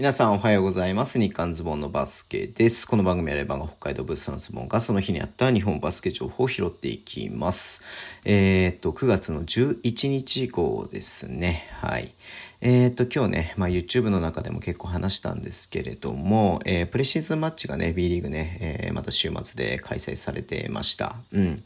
[0.00, 1.20] 皆さんおはようございます。
[1.20, 2.86] 日刊ズボンのバスケです。
[2.88, 7.82] この番組はレバンが北海道ブースのズボンがその日にあった日本バスケ情報を拾っていきます。
[8.24, 11.68] えー、っと、9月の11日以降ですね。
[11.82, 12.14] はい。
[12.62, 21.16] えっ、と、今日ね、まあ、YouTube の中でも結構話したんですけれども、えー、プレシーズンマッチがね、B リーグね、えー、また週末で開催されてました。
[21.32, 21.56] うん。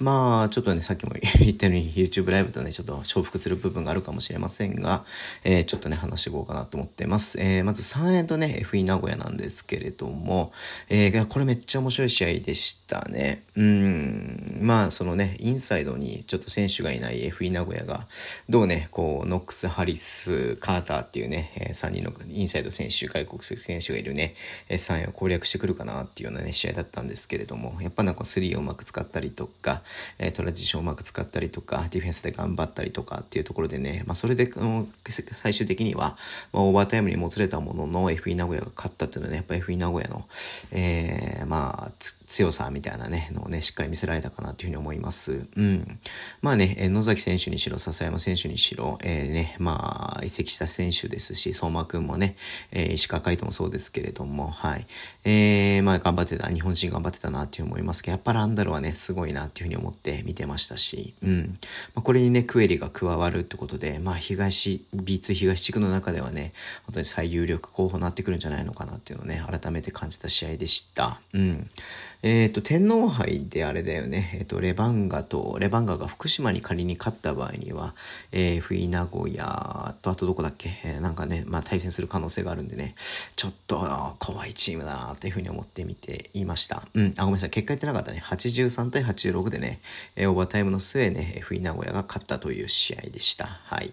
[0.00, 5.04] まあ、ちょっとね、さっきも 言ったように YouTube ライブとね、ちょっと重複する部分があるかもしれませんが、
[5.44, 7.38] えー、ちょっとね、話していこうかなと思ってます。
[7.40, 10.50] えー、まず3円とね、FE 名古屋なんですけれども、
[10.88, 13.44] えー、これめっちゃ面白い試合でしたね。
[13.54, 14.58] うん。
[14.60, 18.08] まあ、そのね、インサイドにちょっと選手がいない FE 名古屋が、
[18.48, 24.34] どうね、こう、ノックス・ハリス、カーターっていうね、えー、3人のインサイド選手、外国籍選手がいるね、
[24.68, 29.82] えー、3位を攻略してくるかなっていうようなね、試合だったんですけれども、やっぱなんか3をうまく使ったりとか、
[30.18, 34.92] えー、トラジションをうまく使ったりとか、ディフェンスで頑張ったりとかっていうところでね、まあそれで、うん、
[35.32, 36.16] 最終的には、
[36.52, 40.24] まあ、オーバータイムにもつれたものの FE 名古屋が勝ったっていうのはね、やっぱ FE 名古屋の、
[40.72, 41.92] えー、まあ、
[42.26, 45.46] 強さみたいなね、のをね、しっかり見せられたかなというふうに思います。
[45.56, 45.98] うん。
[46.40, 52.36] まあね、野崎選手にしろ、笹山選手にしろ、えー、ね、まあ、移籍した選手ですし、相馬くんもね、
[52.70, 54.86] えー、石川海人もそうですけれども、はい。
[55.24, 61.54] えー、まあ、頑張ってた、日本人頑張ってたなっていう思いますけど、やっぱランダルはね、すごいなっていうふうに思って見てましたし、うん。
[61.94, 66.52] まあ、これにね、クエリが加わるってことで、まあ、東、B2 東地区の中ではね、
[66.86, 71.20] 本当に最有力候補になってくるんじゃないのかなっていうのをね、改めて感じた試合でした。
[71.32, 71.68] うん。
[72.22, 74.30] えっ、ー、と、天皇杯であれだよね。
[74.34, 77.94] えっ、ー、と、レバンガと、レバンガが福島に仮に勝った場合には、
[78.30, 82.94] えー、冬名古屋と、あとどこだっけ、えー、なんかね、まあ対戦する可能性があるんでね、
[83.36, 86.82] ちょっと怖いチームだなというふうに思ってみていました。
[86.94, 87.50] うん、あ、ごめんなさい。
[87.50, 88.22] 結果言ってなかったね。
[88.24, 89.80] 83対86でね、
[90.16, 93.46] えー、オーバータイムの末ね、冬名古屋が勝ったという試合でした。
[93.46, 93.92] はい。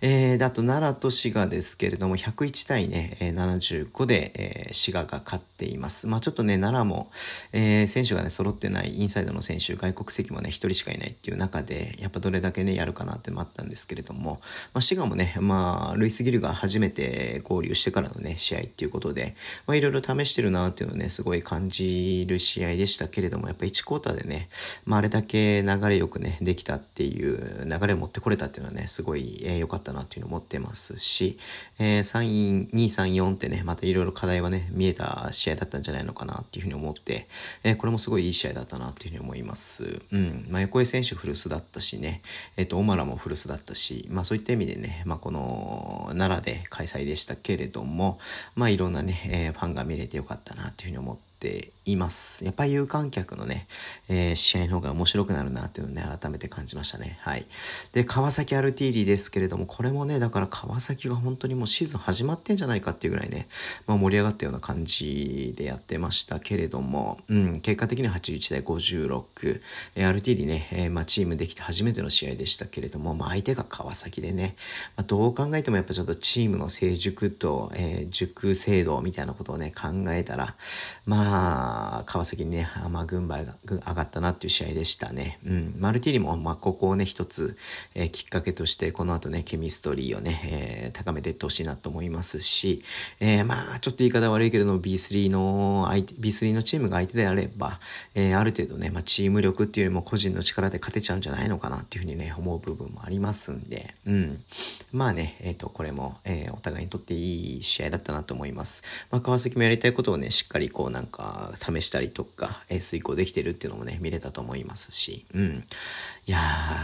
[0.00, 6.06] えー、で、あと奈良と滋賀ですけれども、101対ね、75で、えー、滋賀が勝っています。
[6.06, 7.10] まあちょっとね、奈良も、
[7.52, 14.40] ええ、選手がね、揃ってないインサイドの選手、外国籍もね、一人しかいないっていう中で、やっぱどれだけね、やるかなってもあったんですけれども、
[14.72, 19.34] まあ、滋賀もね、まあ、まあルイス・ギルが初めて合流してからのね、試合っていうことで、
[19.66, 24.48] まあ、いろいろ試してるなっていうのをね、すごい感じる試合でしたけれども、やっぱ1クォーターでね、
[24.86, 31.38] まあ、あれだけ流れよくね、できたっていう、流れを持ってこれたっていうのはね、すごい良、えー、かったなっていうのを思ってますし、
[31.78, 37.26] えー、3位、2位、3、4ってね、またいろいろ課題はね、見えた試合だったんじゃないのかなっていうふうに思って、
[37.64, 40.00] えー、これもすごいいい試合だったなというふうに思います。
[40.10, 40.46] うん。
[40.48, 42.22] まあ、横江選手古巣だったしね、
[42.56, 45.49] えっ、と、オマラも古巣だったし、まあ、そういった意味でね、まあ、この、
[46.14, 48.18] 奈良で開催でしたけれども、
[48.54, 52.44] まあ、いろんなね、えー、ファンが見れてよかったなというふうに思ってています。
[52.44, 53.66] やっぱり有観客のね、
[54.08, 57.18] えー、試合の方が面白くなるなっていうのをね、改めて感じましたね。
[57.22, 57.46] はい。
[57.92, 63.48] で、川崎アルティーリですけれども、これもね、だから川崎が本当にもうシーズン始まってんじゃないかっていうぐらいね、
[63.86, 69.60] まあ、盛り上がったような感じでやってましたけれども、うん、結果的には81対56、
[69.96, 74.54] えー、アルティーリね、えー、まあ、チームできて初めての試合でしたけれども、まあ、相手が川崎でね、
[74.96, 80.54] まあ、どう考えてもやっぱちょっとチームの成熟と、えー、熟成度みたいなことをね、考えたら、
[81.06, 85.38] まあ、まあ、川崎にね、まあ、軍配が上がったなっていう試合でしたね。
[85.46, 85.76] うん。
[85.78, 87.56] マルティーニも、まあ、ここをね、一つ、
[87.94, 92.82] えー、きっかけとして、この後ね、ケミストリーをね、えー、高めていってほしいなと思いますし、
[93.20, 97.78] えー、まあ、ちょっと言い方悪いけれども、B3 の相手、B3 のチームが相手であれば、
[98.16, 104.42] えー、ある程度ね、まあ、チーム力っていうよりも個人の力で勝てちゃうんじゃないのかなっていうふうにね、思う部分もありますんで、うん。
[104.90, 108.82] まあね、えっ、と、これも、えー、お互いにとっていい試合だったなと思います。
[109.12, 115.64] まあ、川崎もやりたいことをね、しっかりこうなんか、か試したりとか、えー、遂行できてるっていうのもね、見れたと思いますし、うん。
[116.26, 116.38] いや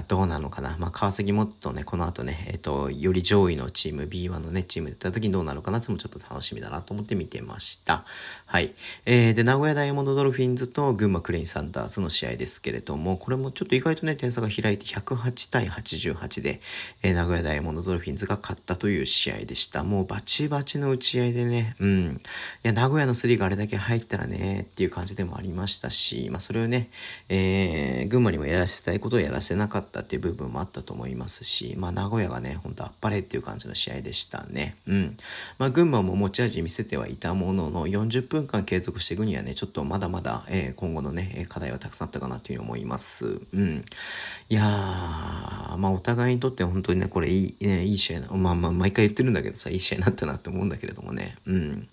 [0.00, 0.76] ー、どうなのかな。
[0.78, 8.04] まあ、川崎もっとね、この後ね、えっ、ー、と、より上位のチーム、B1 のね、チームでった時にどうなるかなってもちょっと楽しみだなと思って見てました。
[8.46, 8.74] はい。
[9.06, 16.60] えー、で、名古屋ダイヤモンドドルフィンズと群馬クレインサンダースの試合ですけれども、これもちょっと意外とね、点差が開いて108対88で、
[17.02, 19.84] えー、名古屋ダイヤモンドドルフィンズが勝ったという試合でした。
[19.84, 22.20] もうバチバチの打ち合いでね、うん。
[22.64, 26.90] いや、名古屋の3があれだけ入ったらね、っていう感じでもありましたし、まあそれをね、
[27.28, 34.76] えー、群馬にもやらせたいことをやらせなかったっていう部分もあったと思いますし、まあ名古屋がね、ほんとあっぱれっていう感じの試合でしたね。
[34.86, 35.16] うん。
[35.58, 43.40] まあ群馬も持ち味見せてはいたものの、40分間継続していくにはね、ちょっとまだまだ、えー、今後のね、課題はたくさんあったかなというふうに思います。
[43.54, 43.84] うん。
[44.48, 51.36] いやー、まあお互いにとって本当にね、これいい、ね、いい試合な、まあまあ毎回言ってるんだけどさ、いい試合になったなって思うんだけれどもね。
[51.46, 51.88] うん。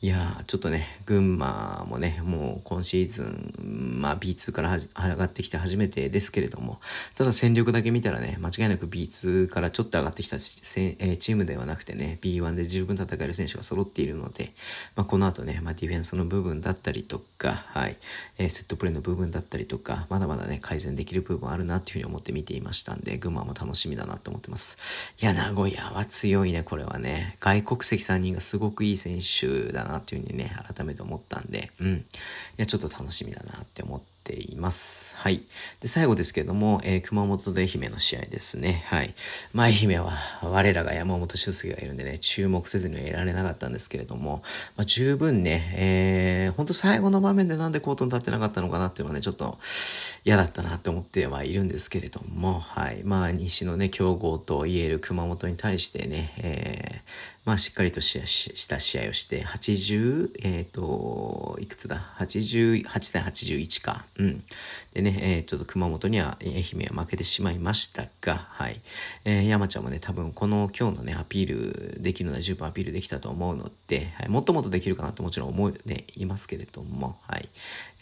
[0.00, 6.80] いやー、ちょっとね、群馬山もね、もう今シーズン、まあ B2 から上がってきて初めてですけれども、
[7.14, 14.52] ただ戦力だけ見たらね、間違いなく B2 からちょっと上がってきたチームではなくてね、B1 で十分戦える選手が揃っているので、
[14.96, 17.96] まあこの後ね、まあディフェンスの部分だったりとか、はい、
[18.38, 25.12] えー、セットプレーの部分だったりとか、まだまだね、改善できる部分あるなっていうふうに思って見ていましたんで、群馬も楽しみだなと思ってます。
[25.20, 27.36] いや、名古屋は強いね、これはね。
[27.40, 31.96] 外国籍3人がすごくいい選手だなっていうふうにね、改めて思ったんで、うん。
[31.96, 32.04] い
[32.56, 35.16] や、ちょっと楽しみだなって思ってています。
[35.16, 35.42] はい。
[35.80, 38.84] で、最後ですけれども、えー、熊本で愛媛の試合ですね。
[38.86, 39.14] はい。
[39.52, 40.12] まあ、愛媛は、
[40.42, 44.42] 我らが山本修介がいるんでね、注目せずにはいられなかったんですけれども、
[44.76, 49.58] まあ、十分ね、えー、ほんと最後の場面でなんでコートに立ってなかったのかなっていうのはね、ちょっと
[50.24, 53.02] 嫌だったなって思ってはいるんですけれども、はい。
[53.04, 64.04] まあ、西のね、強豪と言える熊本に対してね、えー、まあ、しっかりとしした試合をして、80、えっ、ー、と、いくつだ ?88 対81か。
[64.22, 64.42] うん
[64.94, 68.80] でね、えー、ちょっと熊本には、愛媛は負けてしまいましたが、はい。
[69.24, 77.48] えー、山ちゃんもね、多分この今日のね、アピールできるのは十分アピールできたと思うので、はい、もっともっとできるかなともちろん思っていますけれども、はい。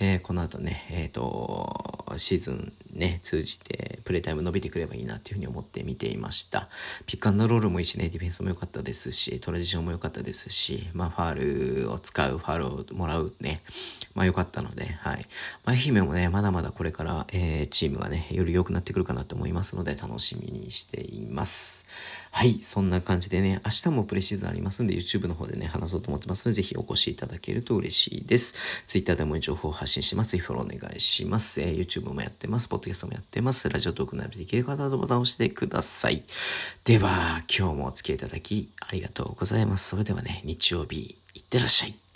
[0.00, 6.68] えー、この後ね、えっ、ー、と、シーズンね、通じてプレイタイム伸びてくればいいなっていうふうに思って見ていました。
[7.06, 13.62] ピックアンドロールもいいしね、ディフェンスも良かったですし、トラジションも良かったですし、まあ、ファールを使う、ファールをもらうね、
[14.14, 15.26] まあ、良かったので、はい。
[15.64, 21.86] まあ、愛媛もね、まだまだこれから、えー、チームがね、より良くなってくるかなと思いますので、楽しみにしています。
[22.30, 22.58] はい。
[22.62, 28.54] そんな感じでね、明日もプレシーズンありますんで、YouTube の方でね、話そうと思ってますので、ぜひお越しいただけると嬉しいです。
[28.86, 30.32] Twitter でも情報を発信します。
[30.32, 31.60] ぜひフォローお願いします。
[31.60, 32.68] えー、YouTube もやってます。
[32.68, 33.68] ポッドキャストもやってます。
[33.68, 36.22] ラジオトークなどできる方はボタンを押してください。
[36.84, 39.88] では、今日もお付き合いいただきありがとうございます。
[39.88, 42.09] それではね、日曜日、いってらっしゃい。